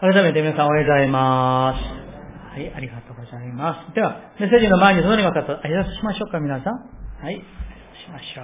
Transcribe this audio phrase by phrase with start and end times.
[0.00, 1.84] 改めて皆さんおはようございます。
[2.54, 3.94] はい、ありがとうございます。
[3.94, 6.72] では、メッセージの前にそのような方、挨拶しましょうか、皆さん。
[7.22, 7.42] はい、し
[8.10, 8.42] ましょ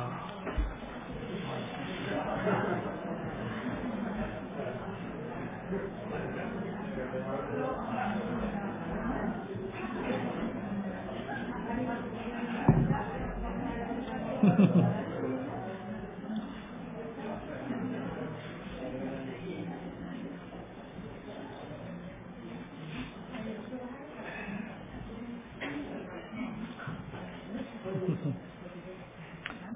[14.93, 15.03] う。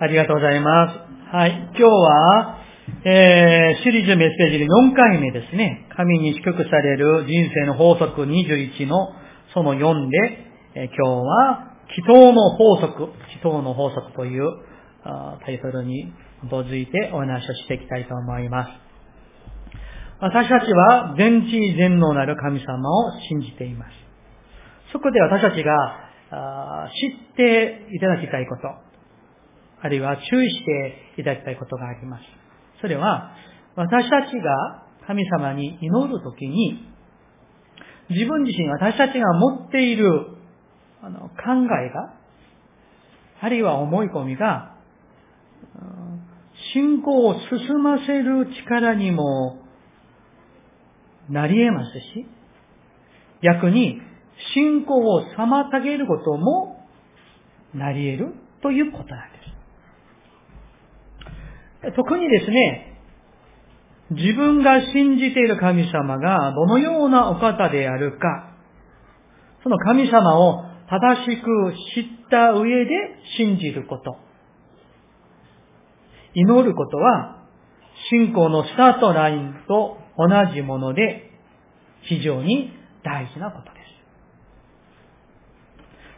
[0.02, 1.36] ありがとうございます。
[1.36, 1.50] はい。
[1.50, 2.58] 今日は、
[3.04, 5.86] えー、シリーズメッセージの4回目ですね。
[5.94, 9.12] 神に祝福される人生の法則21の
[9.52, 10.38] その4で、
[10.74, 14.48] えー今日は、祈祷の法則、祈祷の法則という
[15.04, 16.10] あタイトルに
[16.48, 18.70] 基づいてお話をしていきたいと思います。
[20.20, 23.90] 私たちは全知全能なる神様を信じています。
[24.94, 25.72] そこで私たちが
[26.30, 28.89] あ知っていただきたいこと、
[29.82, 32.22] あるいは注意していただきたいことがあります。
[32.80, 33.32] それは、
[33.76, 36.86] 私たちが神様に祈るときに、
[38.10, 40.10] 自分自身、私たちが持っている
[41.02, 41.34] あの考
[41.80, 42.14] えが、
[43.40, 44.76] あるいは思い込みが、
[46.74, 49.62] 信仰を進ませる力にも
[51.30, 52.26] なり得ますし、
[53.42, 54.00] 逆に
[54.54, 56.86] 信仰を妨げることも
[57.74, 59.49] なり得るということなんです。
[61.96, 62.98] 特にですね、
[64.10, 68.54] 自分が信じている神様がどのようなお方であるか、
[69.62, 72.90] その神様を正しく知った上で
[73.38, 74.16] 信じること。
[76.34, 77.44] 祈ることは、
[78.10, 81.30] 信仰のスタートラインと同じもので、
[82.02, 82.72] 非常に
[83.04, 83.80] 大事なことで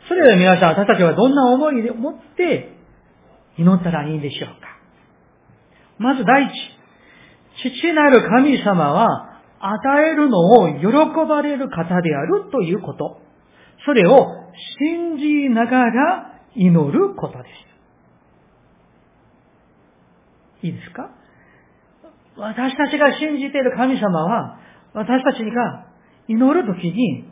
[0.02, 0.08] す。
[0.08, 2.72] それでは皆さん、私たちはどんな思いで持って
[3.58, 4.72] 祈ったらいいんでしょうか
[6.02, 6.50] まず第一、
[7.70, 10.86] 父なる神様は与えるのを喜
[11.28, 13.20] ばれる方であるということ。
[13.86, 14.26] それを
[14.78, 17.48] 信じながら祈ることで
[20.60, 20.66] す。
[20.66, 21.10] いいですか？
[22.36, 24.58] 私たちが信じている神様は、
[24.94, 25.86] 私たちが
[26.28, 27.24] 祈るときに、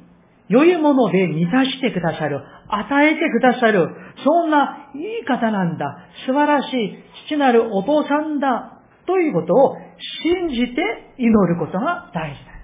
[0.48, 3.88] 良いもので満たしてくださる、与えてくださる、
[4.24, 6.98] そんないい方なんだ、素晴らしい。
[7.26, 9.76] 父なるお父さんだ、ということを
[10.22, 10.82] 信じて
[11.18, 12.60] 祈ることが大事なん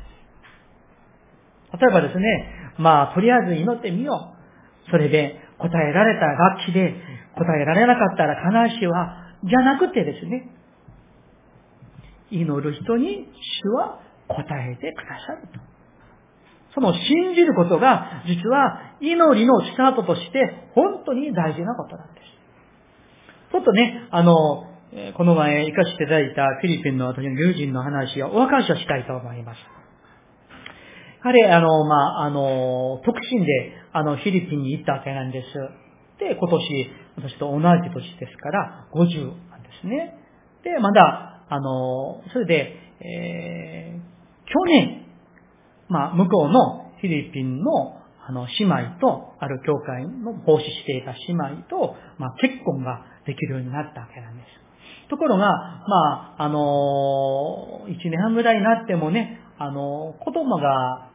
[1.71, 1.83] です。
[1.83, 4.33] 例えばですね、まあ、とりあえず祈ってみよ
[4.87, 4.91] う。
[4.91, 6.95] それで答えられたら楽器で、
[7.34, 10.50] 答えられなかったら悲しいは、じゃなくてですね、
[12.31, 13.28] 祈る人に
[13.65, 15.61] 主は答えてくださると。
[16.75, 23.53] その信じることが、実は祈りのスタートとして、本当に大事なことなんです。
[23.53, 24.33] ちょっとね、あの、
[25.17, 29.59] この前行かせていただいたフィリピンの私の友人の話をお分かりしたいと思います。
[31.23, 35.47] 彼、あの、まあ、あの、特進で、あの、フィリピンに行ったわけなんです。
[36.19, 40.15] で、今年、私と同じ年ですから、50なんですね。
[40.63, 45.05] で、まだ、あの、それで、えー去年、
[45.89, 55.09] まあ、向こうのフィリピンの、あの、姉妹と、ある教会の奉仕していた姉妹と、まあ、結婚ができるようになったわけなんです。
[55.09, 55.47] ところが、
[55.89, 61.11] まあ、あの、一年半ぐらいになってもね、あの、子供が、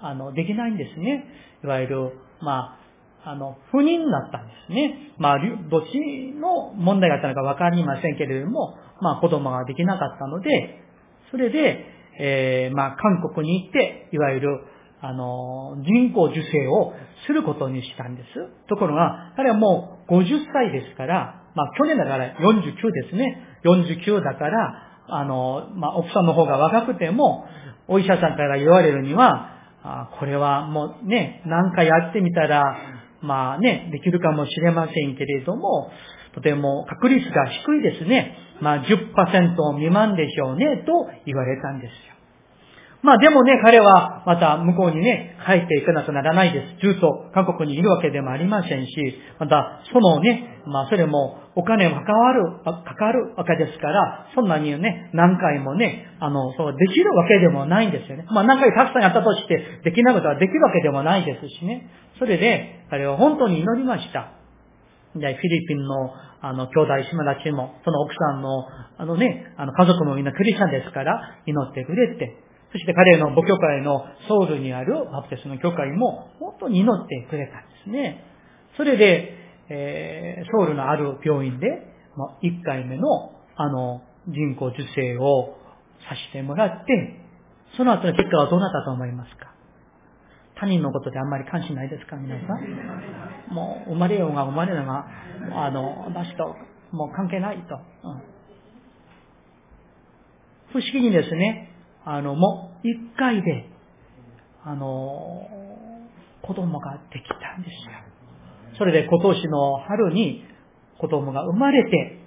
[0.00, 1.24] あの、できないんですね。
[1.62, 2.78] いわゆる、ま
[3.24, 5.12] あ、あの、不妊だったんですね。
[5.18, 10.80] まあ、りどっちの問題があったのかわかりませんけれども、まあ、子供ができなかったので、
[11.30, 11.86] それで、
[12.20, 14.60] えーまあ、韓国に行って、いわゆる、
[15.04, 16.94] あの、人工授精を
[17.26, 18.28] することにしたんです。
[18.70, 23.60] ところが、彼はもう50歳ですから、まあ、去年だから49ですね。
[23.64, 27.44] 49だから、あの、まあ、奥さんの方が若くても、
[27.86, 29.50] お医者さんから言われるには、
[29.82, 32.62] あこれはもうね、何回やってみたら、
[33.20, 35.90] まあね、できるかもしれませんけれども、
[36.34, 38.38] とても確率が低いですね。
[38.62, 40.92] まあ10%未満でしょうね、と
[41.26, 42.13] 言われたんですよ。
[43.04, 46.86] まあでもね、彼はまた向こうにね、帰っていかなくならないです。
[46.88, 48.92] ずっと韓国にいるわけでもありませんし、
[49.38, 58.24] またそのね、まあそれもお金も関わる、かかるわけですから、そんなにね、何回もね、あの、そうできるわけでもないんですよね。
[58.30, 61.90] まあ何回たくさんやったとして、できないことはできるわけでもないですしね。
[62.18, 64.32] それで、彼は本当に祈りました。
[65.14, 66.10] で、フィリピンの、
[66.40, 68.64] あの、兄弟姉妹たちも、その奥さんの、
[68.96, 72.43] あのね、あの、家族もみんなクリスチャンですから、祈ってくれって、
[72.74, 78.24] そして彼の母教会のソウルにあるバプテスの教会も本当に祈ってくれたんですね。
[78.76, 79.32] それで、
[79.68, 81.68] えー、ソウルのある病院で、
[82.16, 85.56] まあ、1回目のあの人工授精を
[86.08, 87.20] させてもらって、
[87.76, 89.54] その後の結果はどうなったと思いますか？
[90.56, 92.16] 他人のことであんまり関心ないですか？
[92.16, 93.54] 皆さん？
[93.54, 95.06] もう生まれようが生まれようが、
[95.64, 96.56] あの、私と
[96.90, 97.76] もう関係ないと。
[97.76, 98.22] うん、
[100.72, 101.70] 不思議にですね、
[102.04, 103.70] あの、もう一回で、
[104.64, 105.48] あの、
[106.42, 107.92] 子供ができたんですよ。
[108.78, 110.44] それで今年の春に
[110.98, 112.20] 子供が生まれて、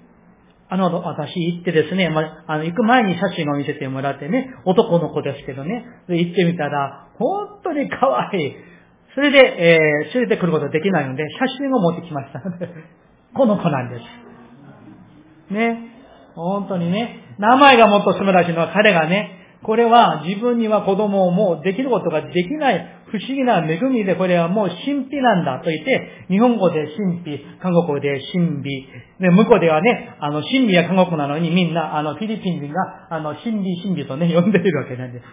[0.69, 8.55] あの、私行ってですね、まあ、の、行く前に写真を見せてもらってね、男の子ですけどね、で行ってみたら、本当に可愛い。
[9.15, 12.41] それで、えー、連れてくることできないので、写真を持ってきました。
[13.33, 15.53] この子なんです。
[15.53, 15.91] ね。
[16.35, 28.87] 本当にね、名前がもっと素晴らしいのは彼がね、これは自分には子供をもうできることができない不思議な恵みでこれはもう神秘なんだと言って、日本語で神秘、韓国語で神秘、
[29.19, 35.25] で、向こうではね、あの、神秘や韓国なのにみんな、あの、フィリピン人が、あの、神秘神秘とね、呼んでいるわけなんです。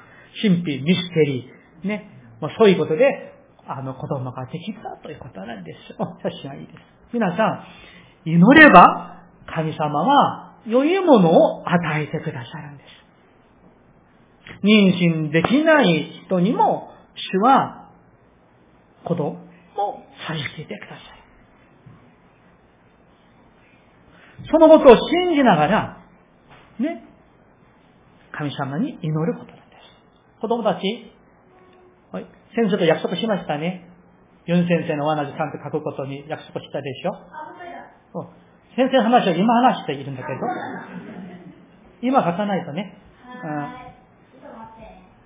[0.43, 2.11] 神秘、ミステリー、ね。
[2.41, 3.32] まあ、そういうことで、
[3.67, 5.79] あの、子供ができたということなんです。
[5.99, 6.76] お、写真はいいです。
[7.12, 7.67] 皆さ
[8.25, 13.05] ん、祈れば、神様は良いものを与えてくださるんです。
[14.62, 17.91] 妊娠できない人にも、主は
[19.05, 21.25] 子供を授けてください。
[24.50, 25.99] そのことを信じながら、
[26.79, 27.05] ね、
[28.32, 30.41] 神様に祈ることなんです。
[30.41, 30.81] 子供たち、
[32.12, 33.88] はい、先生と約束しましたね。
[34.47, 37.12] ユン先生の同じさんと書くことに約束したでしょ。
[38.76, 40.40] 先生の話を今話しているんだけど、
[42.02, 42.99] 今書かないとね。
[43.79, 43.84] うん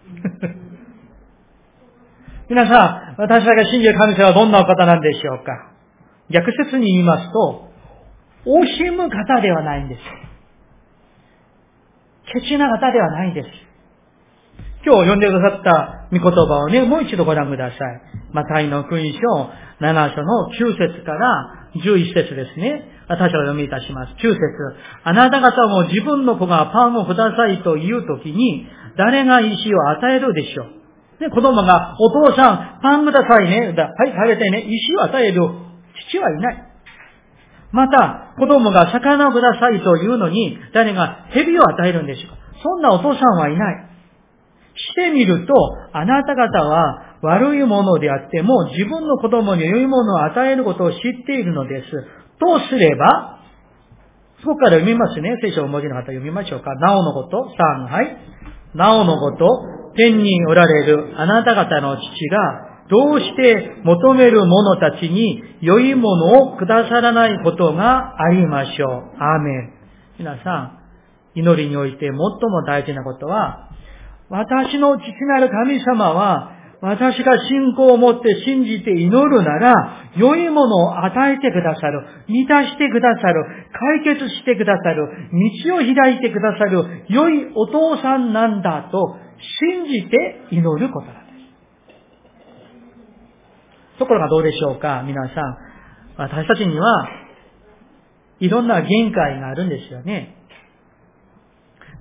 [2.49, 5.73] 皆さん、私たちが信じる神様はどんなお方なんでしょうか？
[6.31, 7.69] 逆説に言いますと、
[8.47, 10.01] 惜しむ方ではないんです。
[12.33, 13.49] ケチな方ではないんです。
[14.85, 16.31] 今日読んでくださった御言葉
[16.65, 17.79] をね、もう一度ご覧ください。
[18.33, 19.19] マタイの福音書
[19.81, 23.05] 7章の9節から11節ですね。
[23.09, 24.15] 私は読みいたします。
[24.15, 24.39] 9節
[25.05, 28.67] あなた方も自分の子がパンをくださいと言うときに、
[28.97, 30.67] 誰が石を与えるでしょう？
[31.21, 33.75] で、子供が、お父さん、パンくださいね。
[33.77, 34.61] はい、食べてね。
[34.61, 35.41] 石を与える
[36.11, 36.65] 父はいない。
[37.73, 42.37] また、子供が魚をくださいと言うのに、誰が蛇を与えるんでしょうか？
[42.63, 43.89] そんなお父さんはいない。
[44.77, 45.55] してみると、
[45.93, 51.91] あなた方は悪いものであっても、自分の子供に良いものを与えることを知っているのです。
[52.39, 53.39] とすれば、
[54.43, 55.37] そこから読みますね。
[55.43, 56.75] 聖書をお持ちの方読みましょうか。
[56.77, 58.17] なおのこと、3、はい。
[58.75, 59.47] なおのこと、
[59.97, 68.91] 天におられるあなた方の父が、どうして求める者たちに良いものをくださらないことがありましょう。
[69.19, 69.73] アーメン。
[70.19, 70.79] 皆さん、
[71.35, 72.31] 祈りにおいて最も
[72.67, 73.69] 大事なことは、
[74.31, 83.45] 私の父なる神様は、私が信仰を持って信じて祈るなら、良いものを与えてくださる、満たしてくださる、
[84.05, 85.09] 解決してくださる、
[85.67, 89.17] 道を開いてくださる、良いお父さんなんだと
[89.73, 91.33] 信じて祈ることなんで
[93.95, 93.99] す。
[93.99, 95.57] ところがどうでしょうか、皆さん。
[96.17, 97.09] 私たちには、
[98.39, 100.37] いろんな限界があるんですよね。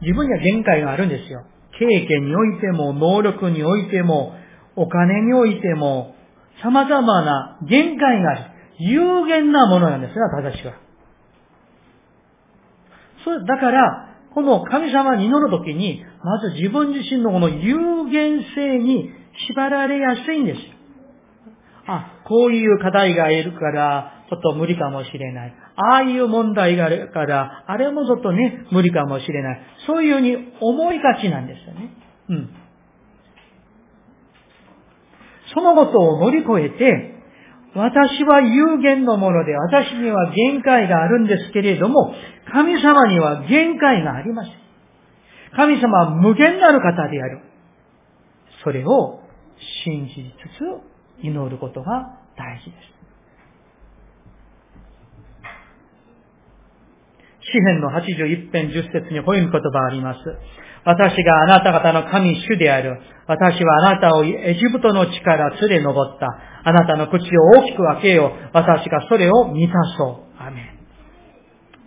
[0.01, 1.46] 自分には限界があるんですよ。
[1.80, 4.36] 経験においても、能力においても、
[4.77, 6.15] お金においても、
[6.63, 8.41] 様々な限界がある。
[8.79, 10.74] 有限なものなんですね、私は。
[13.25, 19.10] そう、だから、この神様に祈るときに、まず自分自身のこの有限性に
[19.50, 20.63] 縛られやすいんですよ。
[21.88, 25.55] あ、こういう課題がいるから、ちょっと無理かもしれない。
[25.75, 29.62] ああいう問題があるから、あれもちょっとね、無理かもしれない。
[29.88, 31.89] そういうふうに思いがちなんですよね。
[32.29, 32.50] うん。
[35.54, 37.16] そのことを乗り越えて、
[37.75, 42.13] 私は有限のもので、私には限界があるんですけれども、
[42.51, 44.54] 神様には限界がありません。
[45.56, 47.42] 神様は無限なる方である。
[48.63, 49.22] それを
[49.86, 52.97] 信じつつ祈ることが大事です。
[57.51, 60.20] 詩篇の81編10節にこういう言葉があります。
[60.84, 63.00] 私があなた方の神主である。
[63.27, 66.27] 私はあなたをエジプトの地から連れ登った。
[66.63, 68.50] あなたの口を大きく開けよう。
[68.54, 70.42] 私がそれを満たそう。
[70.42, 70.77] アメン。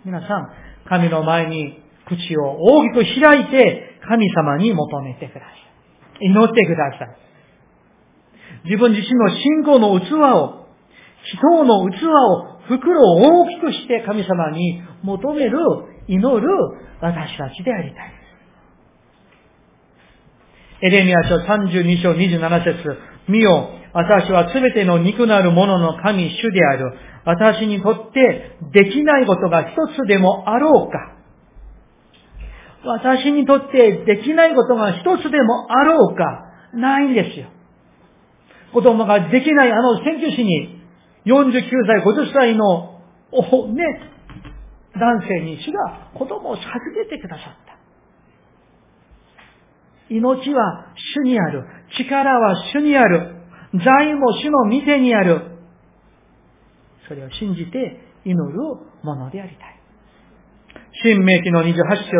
[0.05, 0.49] 皆さん、
[0.87, 5.45] 神の前に口を大きく開いて神様に求めてくださ
[6.21, 6.25] い。
[6.25, 7.17] 祈ってください。
[8.65, 10.67] 自分自身の信仰の器を、
[11.23, 15.57] 人の器を、袋を大きくして神様に求める、
[16.07, 16.47] 祈る
[17.01, 18.13] 私たちでありたい。
[20.83, 26.93] エレミア書32章27節見よ、私はすべての肉なるものの神主である。
[27.23, 31.17] 私にとってできないことが一つでもあろうか。
[32.83, 36.51] 私にとってできないことが一つでもあろうか。
[36.73, 37.47] ないんですよ。
[38.73, 40.80] 子供ができないあの選挙師に
[41.25, 42.99] 49歳、50歳の、
[43.31, 43.83] お、ね、
[44.93, 47.71] 男性に主が子供を授けてくださった。
[50.09, 51.65] 命は主にある。
[51.97, 53.35] 力は主にある。
[53.73, 55.51] 財も主の御手にある。
[57.07, 58.59] それを信じて祈る
[59.03, 59.81] ものでありたい。
[61.03, 61.73] 新明記の28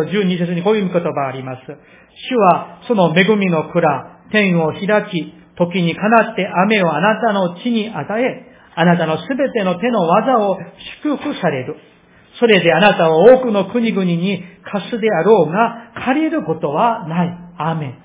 [0.05, 1.61] 章12節にこういう言葉があります。
[1.65, 10.57] 主はその恵みの蔵、天を開き、時にかなって雨をあなたの地に与え、あなたのすべての手の技を
[11.03, 11.75] 祝福される。
[12.39, 17.41] それであなたは多くの国々に貸すであろうが、借りることはない。
[17.57, 17.99] アーメン。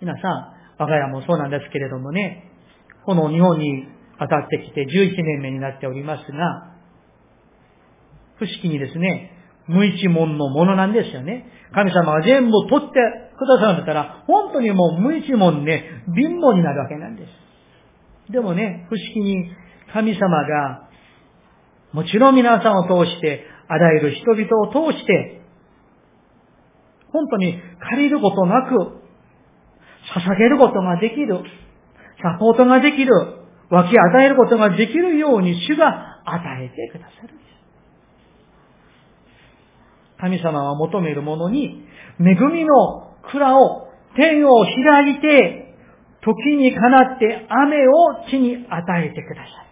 [0.00, 2.50] 皆さん、我が家もそうなんですけれどもね、
[3.04, 6.72] この日本に渡ってきて11年目になっておりますが、
[8.38, 9.32] 不思議にですね、
[9.68, 11.46] 無一文のものなんですよね。
[11.74, 12.94] 神様が全部取って
[13.36, 17.45] くださるんだったら、本当にもう無一文ね、貧乏になるわけなんです。
[18.30, 19.50] でもね、不思議に
[19.92, 20.88] 神様が、
[21.92, 25.40] もちろん皆さんを通して、あらゆる人々を通して、
[27.12, 28.74] 本当に借りることなく、
[30.14, 31.42] 捧げることができる、
[32.22, 33.12] サポートができる、
[33.70, 37.36] 分け与えることができるように主が与えてくださる。
[40.18, 41.86] 神様は求めるものに、
[42.18, 45.65] 恵みの蔵を、天を開いて、
[46.26, 49.66] 時にかなって雨を地に与えてください。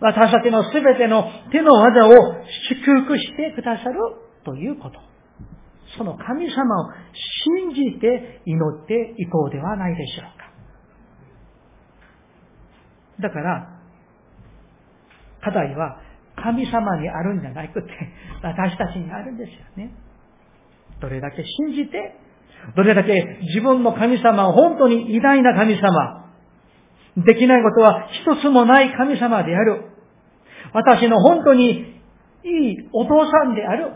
[0.00, 2.10] 私たちのすべての手の技を
[2.70, 4.00] 祝福してくださる
[4.44, 4.98] ということ。
[5.98, 6.90] その神様を
[7.68, 10.50] 信じて祈っていこうではないでしょうか。
[13.20, 13.68] だから、
[15.42, 16.00] 課題は
[16.36, 17.88] 神様にあるんじゃなくて、
[18.42, 19.94] 私たちにあるんですよね。
[21.00, 22.16] どれだけ信じて、
[22.76, 26.24] どれだけ自分の神様は本当に偉大な神様、
[27.16, 29.84] できないことは一つもない神様である。
[30.72, 33.92] 私の本当にいいお父さんである。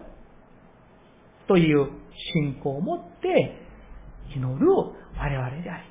[1.49, 1.89] という
[2.35, 3.67] 信仰を持って
[4.37, 5.83] 祈る我々でありたい。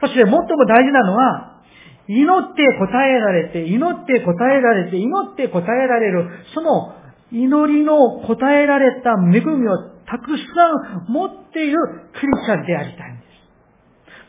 [0.00, 1.62] そして最も大事なのは、
[2.08, 6.94] 祈って答えられて、祈って答えられて、祈って答えられる、その
[7.30, 11.78] 祈りの答えられた恵みをたくさん持っている
[12.12, 13.26] クリスチャンでありたいんで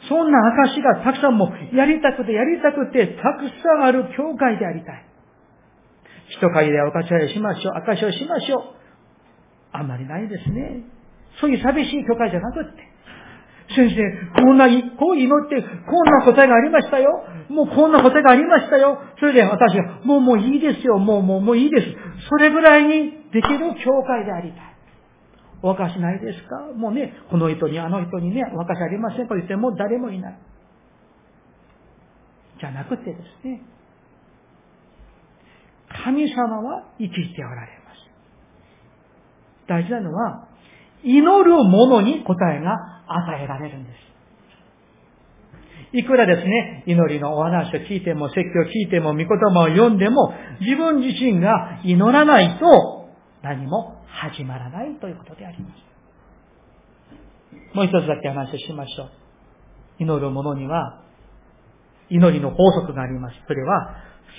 [0.04, 0.08] す。
[0.08, 5.06] そんな証がたくさんもやりたくてやりたくてたくさんある教会でありたい。
[6.38, 8.64] 人会でお貸し合いしましょう、証しをしましょう。
[9.74, 10.86] あんまりないですね。
[11.42, 12.94] そういう寂しい教会じゃなくって、
[13.76, 17.26] 先生、こんな、こう祈って、こんな答えがありましたよ。
[17.50, 19.02] もうこんな答えがありましたよ。
[19.20, 20.98] それで私が、もうもういいですよ。
[20.98, 21.88] もうもうもういいです。
[22.30, 24.73] それぐらいにできる教会でありたい。
[25.64, 26.58] お証ないですか？
[26.76, 30.38] もうね、この人にあの人にね、お証ありませんと言っても誰もいない。
[32.60, 33.62] じゃなくてですね、
[36.04, 37.98] 神様は生きておられます。
[39.68, 40.48] 大事なのは、
[41.04, 43.96] 祈る者に答えが与えられるんです。
[45.98, 53.10] いくらですね、祈りのお話を聞いても、説教を聞いても、御言葉を読んでも、自分自身が祈らないと
[53.44, 55.94] 何も始まらないということであります。
[57.76, 59.10] もう一つだけ話をしましょう。
[60.00, 61.02] 祈る者には、
[62.10, 63.36] 祈りの法則があります。
[63.48, 63.96] それは、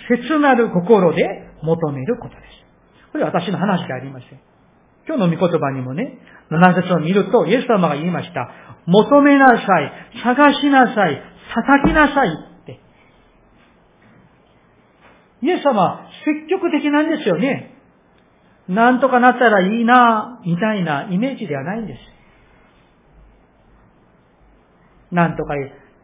[0.09, 1.25] 切なる心で
[1.62, 3.12] 求めることです。
[3.12, 4.40] これは私の話でありません。
[5.07, 6.19] 今日の御言葉にもね、
[6.50, 8.49] 7節を見ると、イエス様が言いました。
[8.87, 11.23] 求めなさい、探しなさい、
[11.54, 12.81] 叩きなさいって。
[15.43, 17.74] イエス様積極的なんですよね。
[18.68, 22.00] なんとかなったらいいな、みたいなイメージではないんです。
[25.14, 25.54] なんとか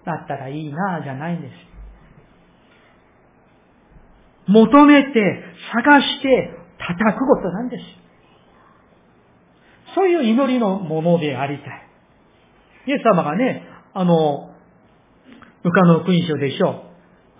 [0.05, 1.52] なったらいいな、じゃないんです。
[4.47, 7.85] 求めて、探して、叩くことなんです。
[9.95, 11.88] そういう祈りのものでありたい。
[12.87, 13.64] イエス様がね、
[13.95, 14.50] あの、
[15.62, 16.83] ルカの福音書でしょう。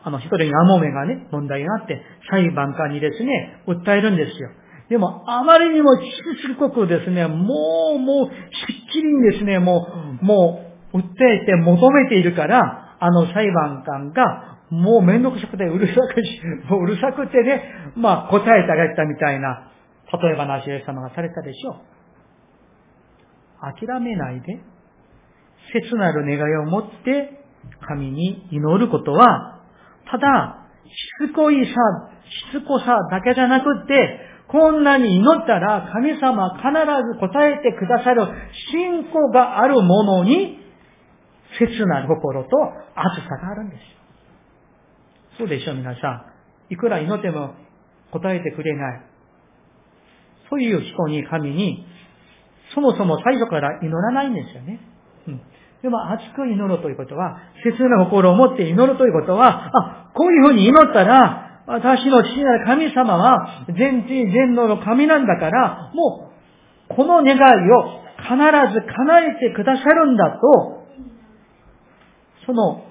[0.03, 4.51] あの、一人にアモメがね、問題があって、裁判官にですね、訴えるんですよ。
[4.91, 6.03] でも、あまりにもし
[6.53, 8.31] つこくですね、もう、もう、し
[8.89, 9.87] っきりにですね、も
[10.21, 17.63] う、もう、訴えて求めているから、あの裁判官が、もうめんどくさくてうるさくし、もううるさくてね、
[17.95, 19.71] まあ答えてあげたみたいな、
[20.13, 21.75] 例え話をイエス様がされたでしょう。
[23.61, 24.61] 諦めないで、
[25.73, 27.45] 切なる願いを持って
[27.87, 29.61] 神に祈ることは、
[30.11, 31.73] ただ、しつこいさ、
[32.53, 36.67] しつこさだけじゃなくって、こんなに祈ったら神様必
[37.13, 38.27] ず答えてくださる
[38.73, 40.59] 信仰があるものに、
[41.59, 42.49] 切な心と
[42.95, 43.81] 熱さがあるんです。
[45.39, 46.25] そうでしょう、皆さん。
[46.73, 47.55] いくら祈っても
[48.11, 49.03] 答えてくれない。
[50.51, 51.87] そういう人に神に、
[52.75, 54.81] そもそも最初から祈らないんですよね。
[55.29, 55.41] うん。
[55.83, 66.33] でも熱く祈るということは、切な心を持って祈るということは、あ、こういうふうに祈ったら、私の父なる神様は全知全能の神なんだから、も
[66.91, 68.35] う、この願いを必
[68.75, 70.87] ず叶えてくださるんだと、
[72.45, 72.83] その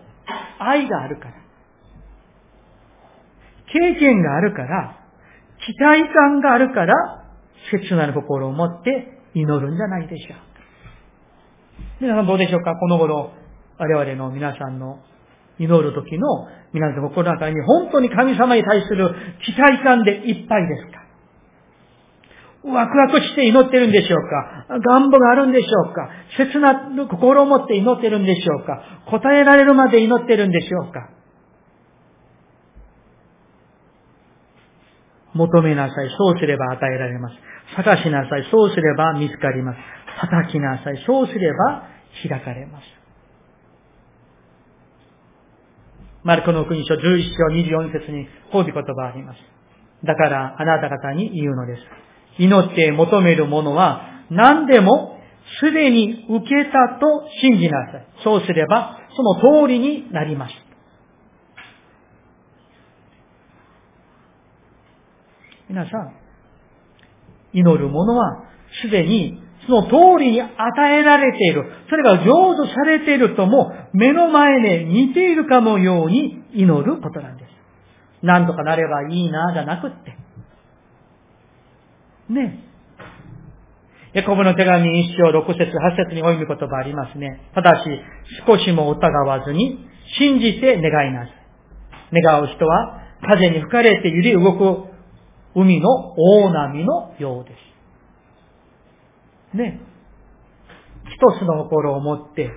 [0.59, 1.33] 愛があるから、
[3.67, 4.97] 経験があるから、
[5.65, 7.25] 期待感があるから、
[7.71, 10.43] 切なる心を持って祈るんじゃないでしょうか。
[11.99, 12.75] 皆さんどうでしょうか？
[12.75, 13.33] この頃、
[13.77, 14.99] 我々の皆さんの
[15.59, 19.13] 祈る時の皆さん心の中に本当に神様に対する
[19.45, 20.99] 期待感でいっぱいですか？
[22.63, 24.19] ワクワクして祈ってるんでしょう
[24.67, 24.79] か？
[24.79, 26.09] 願望があるんでしょうか？
[26.37, 28.81] 切なる心を持って祈ってるんでしょうか？
[29.09, 31.09] 答えられるまで祈ってるんでしょうか？
[35.33, 36.09] 求めなさい。
[36.17, 37.35] そうすれば与えられます。
[37.75, 38.47] 探しなさい。
[38.51, 39.79] そうすれば見つかります。
[40.21, 41.03] 叩きなさい。
[41.05, 41.87] そうすれば
[42.27, 42.98] 開かれます。
[46.23, 49.39] マルコの福音書11章24節にこういう言葉があります。
[50.05, 51.81] だからあなた方に言うのです。
[52.39, 55.19] 祈って求めるものは何でも
[55.61, 58.07] すでに受けたと信じなさい。
[58.23, 60.53] そうすればその通りになります。
[65.69, 66.15] 皆さん、
[67.53, 68.43] 祈るものは
[68.81, 70.49] すでにの通りに与
[70.91, 71.65] えられている。
[71.89, 78.25] それが成就されているとも、目の前で似ているかのように祈ることなんです。
[78.25, 80.17] なんとかなればいいな、じゃなくって。
[82.29, 82.59] ね
[84.13, 87.41] ヤコブの手紙一章六節八節にお読み言葉ありますね。
[87.53, 87.85] ただし、
[88.47, 89.85] 少しも疑わずに、
[90.17, 91.31] 信じて願いなさ
[92.11, 92.23] い。
[92.23, 94.89] 願う人は、風に吹かれて揺り動く
[95.55, 97.68] 海の大波のようです。
[99.53, 99.79] ね、
[101.05, 102.51] 一つの心を持って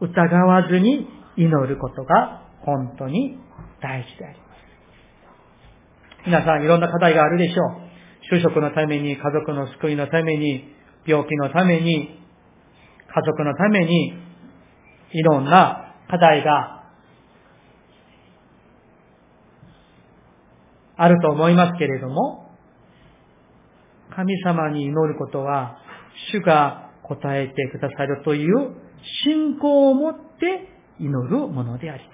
[0.00, 3.38] 疑わずに祈ることが本当に
[3.80, 4.48] 大事であります。
[6.26, 7.88] 皆さんいろんな課題があるでしょう。
[8.30, 10.74] 就職のために、家族の救いのために、
[11.06, 12.20] 病気のために、
[13.08, 14.12] 家族のために、
[15.12, 16.84] いろんな課題が
[20.96, 22.50] あると思いますけれども、
[24.14, 25.78] 神様に祈ることは
[26.32, 28.74] 主が答えてくださるという
[29.24, 30.68] 信仰を持って
[31.00, 32.10] 祈るものでありたい。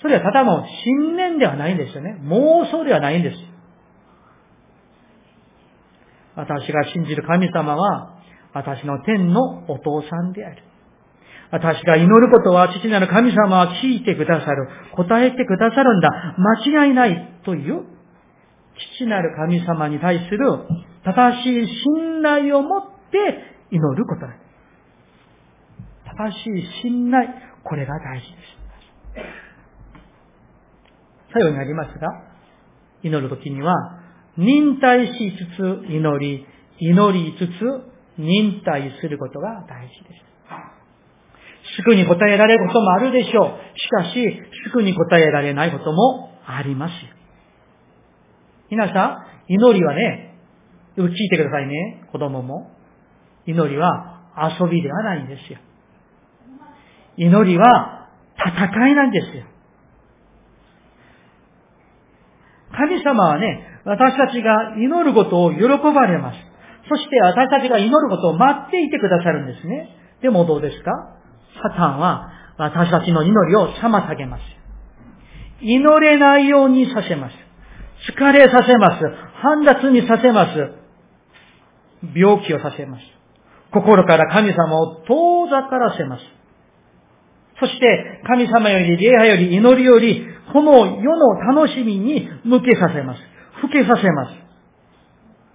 [0.00, 2.18] それはただの信念ではないんですよね。
[2.24, 3.36] 妄想ではないんです。
[6.36, 8.18] 私が信じる神様は、
[8.52, 10.62] 私の天のお父さんである。
[11.50, 14.68] 私が祈ることは父なる神様は聞いてくださる。
[14.96, 16.10] 答えてくださるんだ。
[16.36, 17.84] 間違いないという
[18.98, 20.38] 父なる神様に対する
[21.04, 23.18] 正しい信頼を持って
[23.70, 24.28] 祈ることだ。
[26.16, 27.28] 正しい信頼、
[27.62, 28.64] これが大事です。
[31.32, 32.08] 最後になりますが、
[33.02, 33.74] 祈るときには、
[34.38, 36.46] 忍耐しつつ祈り、
[36.78, 37.50] 祈りつつ
[38.18, 40.34] 忍耐することが大事です。
[41.76, 43.78] すぐに答えられることもあるでしょう。
[43.78, 46.92] しかし、すぐに答えられないこともあります。
[48.70, 50.33] 皆さん、祈りはね、
[50.96, 52.70] 聞いてくださいね、子供も。
[53.46, 54.20] 祈りは
[54.58, 55.58] 遊びではないんですよ。
[57.16, 59.44] 祈りは戦いなんですよ。
[62.76, 66.38] 神様はね、私たちが祈ることを喜ばれます。
[66.88, 69.88] そして私たちが祈ることを待っていてくださるんですね。
[70.22, 70.90] でもどうですか？
[71.62, 74.42] サタンは私たちの祈りを妨げます。
[75.60, 77.34] 祈れないようにさせます。
[78.12, 79.04] 疲れさせます。
[79.40, 80.83] 煩雑にさせます。
[82.14, 83.02] 病気をさせます。
[83.72, 86.22] 心から神様を遠ざからせます。
[87.60, 93.20] そして、神様より、礼拝より、祈りより、この世の楽しみに向けさせます。
[93.60, 94.34] 吹けさせます。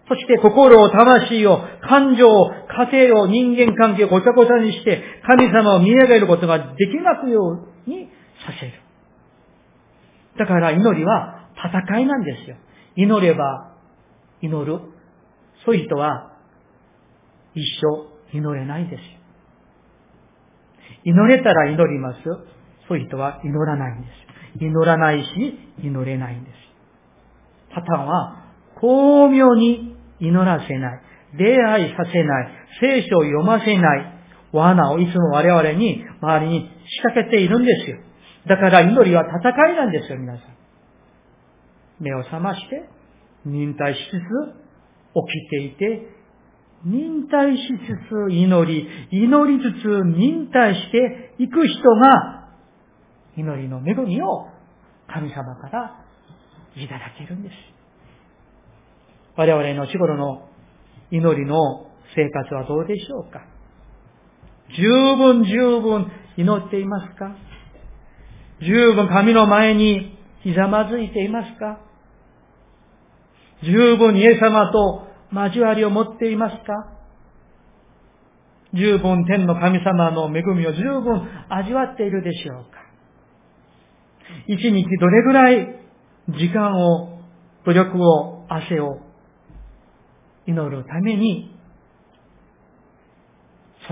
[0.07, 2.51] そして心を、魂を、感情を、
[2.91, 8.09] 家庭を人間関係をごちゃごちゃにして、神様を見上げることができなくように
[8.45, 8.73] させる。
[10.37, 12.55] だから祈りは戦いなんですよ。
[12.95, 13.75] 祈れば
[14.41, 14.79] 祈る。
[15.65, 16.31] そういう人は
[17.55, 19.01] 一生祈れないです。
[21.03, 22.19] 祈れたら祈ります。
[22.87, 24.63] そういう人は祈らないんです。
[24.63, 26.53] 祈らないし、祈れないんです。
[27.73, 28.35] パターンは、
[28.81, 31.01] 巧妙に祈らせない。
[31.33, 32.49] 礼拝させない。
[32.81, 34.19] 聖書を読ませない。
[34.51, 37.97] 罠をいつも我々に、周りに仕掛けているんですよ。
[38.47, 40.43] だから祈りは戦いなんですよ、皆さん。
[41.99, 42.89] 目を覚まして、
[43.45, 46.18] 忍耐しつつ、起きていて、
[46.85, 52.49] 忍耐しつつ祈り、祈りつつ忍耐していく人が、
[53.35, 54.47] 祈りの恵みを
[55.07, 56.05] 神様から
[56.75, 57.53] いただけるんです。
[59.35, 60.49] 我々の日頃の
[61.11, 63.41] 祈りの生活はどうでしょうか？
[64.75, 67.35] 十分十分祈っていますか？
[68.61, 71.79] 十分神の前にひざまずいていますか？
[73.63, 76.97] 十分イエス様と交わりを持っていますか？
[78.73, 82.79] 十分天の神様の恵みを十分味わっているでしょうか？
[84.47, 85.79] 一日どれぐらい
[86.29, 87.19] 時間を、
[87.65, 88.99] 努力を、汗を
[90.45, 91.55] 祈るために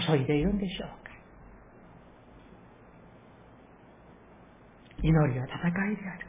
[0.08, 0.96] 注いでいるんでしょうか？
[5.04, 5.58] 祈りは戦
[5.92, 6.28] いである。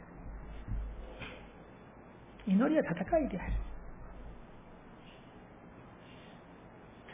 [2.47, 3.53] 祈りは戦いである。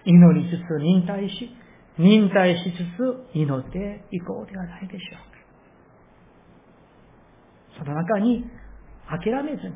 [0.06, 1.50] 祈りつつ忍耐し、
[1.98, 5.36] 忍耐しつつ祈っていこうではないでしょうか。
[7.80, 8.46] その中に
[9.10, 9.74] 諦めずに、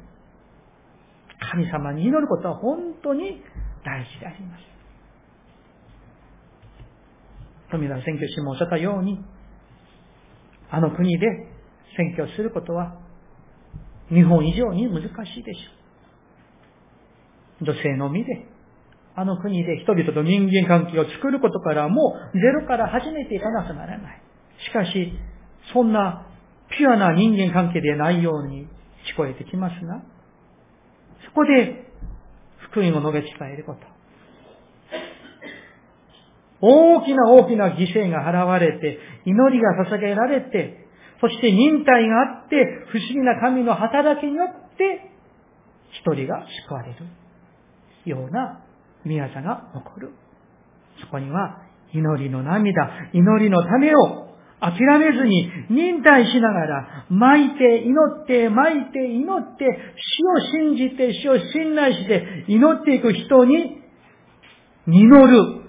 [1.52, 3.42] 神様に祈ることは本当に
[3.84, 4.62] 大事であります。
[7.72, 9.20] 富田選挙師もおっしゃったように、
[10.70, 11.26] あの国で
[11.98, 13.00] 選挙することは
[14.10, 17.66] 日本以上に難しいでしょう。
[17.66, 18.48] 女性のみで、
[19.20, 24.22] あの国で人々と人間関係を作ることからもゼロから始めていかなくならない。
[24.66, 25.12] しかし、
[25.74, 26.26] そんな
[26.70, 28.68] ピュアな人間関係でないように
[29.12, 30.02] 聞こえてきますが、
[31.26, 31.92] そこで
[32.72, 33.80] 福音を述べ伝えること。
[36.62, 40.88] 大きな大きな犠牲が払われて、祈りが捧げられて、
[41.20, 42.56] そして忍耐があって、
[42.94, 45.12] 不思議な神の働きによって、
[45.92, 47.06] 一人が救われる
[48.06, 48.64] ような
[49.10, 50.14] 宮座が起こる。
[51.02, 54.30] そこには祈りの涙、祈りのためを
[54.62, 63.82] 諦めずに忍耐しながら、巻いて、祈って、巻いて、祈って、死を信じて、死を信頼して祈っていく人に、
[64.86, 65.62] 実る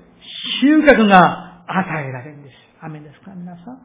[0.61, 2.55] 収穫が与えられるんです。
[2.83, 3.79] 雨ですか皆さん。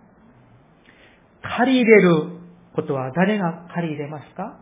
[1.57, 2.39] 借り入れる
[2.73, 4.57] ことは誰が借り入れますか？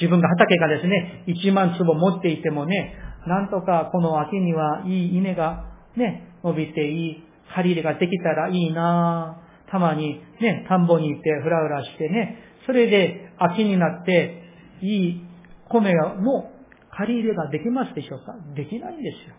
[0.00, 2.94] 自分が畑がですね、1万坪持っていてもね、
[3.28, 5.64] なんとかこの秋にはいい稲が
[5.96, 9.42] ね、伸びていい借り入れができたらいいな。
[9.70, 14.42] たまにね、田んぼに行ってふらふらしてね、それで秋になって
[14.80, 15.22] いい
[15.68, 16.50] 米の
[16.90, 18.34] 借り入れができますでしょうか？
[18.56, 19.34] できないんですよ。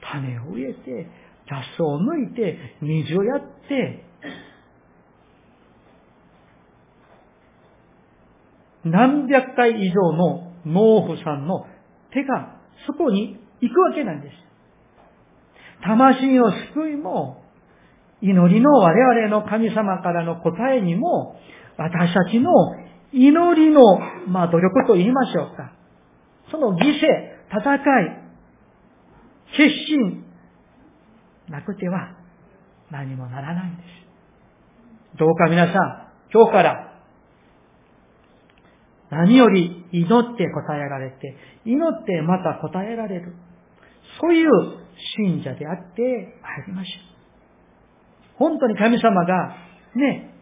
[0.00, 1.08] 種を植えて、
[1.48, 4.04] 雑草を抜いて、水をやって、
[8.84, 11.66] 何百回以上の農夫さんの
[12.12, 14.34] 手がそこに行くわけなんです。
[15.82, 17.42] 魂の救いも、
[18.20, 21.36] 祈りの我々の神様からの答えにも、
[21.76, 22.50] 私たちの
[23.12, 23.80] 祈りの、
[24.28, 25.72] まあ、努力と言いましょうか。
[26.50, 28.22] その犠牲、戦い、
[29.56, 30.24] 決心、
[31.48, 32.16] なくては
[32.90, 35.18] 何もならないんです。
[35.18, 36.91] どうか皆さん、今日から
[39.12, 43.34] 何より祈って答えられて、祈ってまた答えられる。
[44.18, 44.48] そういう
[45.18, 48.38] 信者であってありましょう。
[48.38, 49.54] 本当に神様が
[49.96, 50.34] ね、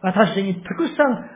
[0.00, 1.30] 私にたくさん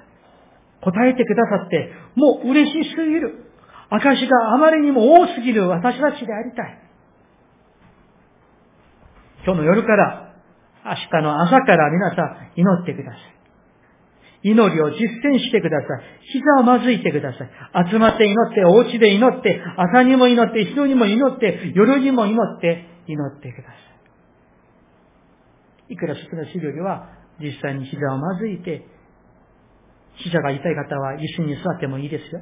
[0.80, 3.44] 答えてくださって、もう嬉しすぎる。
[3.90, 6.78] 証があまりにも多すぎる私たちでありたい。
[9.44, 10.34] 今日の夜から、
[10.86, 13.39] 明日の朝から皆さん祈ってください。
[14.42, 15.88] 祈りを実践してください。
[16.32, 17.90] 膝をまずいてください。
[17.90, 23.74] 集まって祈って、お家で祈って、朝にも祈って、昼にも祈って、夜にも祈って、祈ってくださ
[25.90, 25.94] い。
[25.94, 28.86] いくら少なしよりは、実際に膝をまずいて、
[30.16, 32.40] 膝が痛い方は椅子に座ってもいいですよ。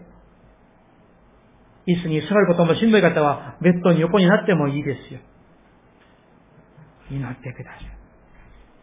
[1.86, 5.20] 椅子に座ることもしんどい方は、ベッドに横になってもいいですよ。
[7.10, 7.98] 祈ってください。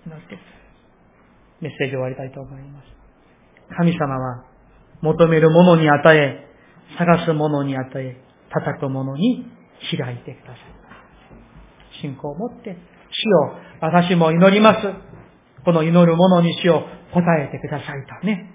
[0.08, 0.56] 祈ってください。
[1.62, 2.95] メッセージを終わりたいと思います。
[3.78, 4.43] 神様は、
[5.01, 6.47] 求めるものに与え、
[6.97, 8.17] 探すものに与え、
[8.49, 9.45] 叩くものに
[9.97, 12.01] 開いてください。
[12.01, 12.78] 信仰を持って、
[13.12, 14.82] 主よ、私も祈ります。
[15.63, 16.82] この祈るものに主を
[17.13, 18.51] 答えてくださいとね。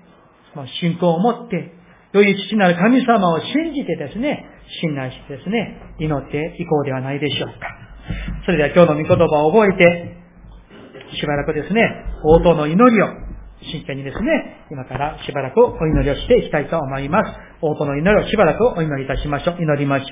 [0.54, 1.72] その信仰を持って、
[2.12, 4.44] 良い父なる神様を信じてですね、
[4.82, 7.54] 信頼してですね、祈っていこうではないでしょうか。
[8.44, 10.16] それでは今日の御言葉を覚えて、
[11.16, 11.82] しばらくですね、
[12.24, 13.29] 応答の祈りを
[13.62, 17.30] 真剣にですね、今からしばらくお祈りをしていきたいと思います。
[17.62, 19.62] 応答の祈りをしばらくお祈りいたしましょう。
[19.62, 20.08] 祈りましょう。